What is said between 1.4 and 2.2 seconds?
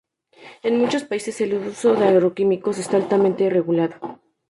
el uso de